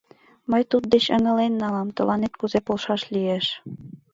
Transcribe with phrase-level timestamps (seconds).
[0.51, 3.45] Мый туддеч ыҥылен налам— тыланет кузе полшаш лиеш.